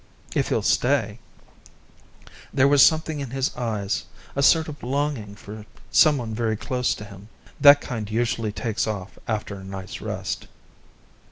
[0.33, 1.19] "If he'll stay.
[2.51, 7.05] There was something in his eyes; a sort of longing for someone very close to
[7.05, 7.29] him.
[7.59, 10.47] That kind usually takes off after a night's rest."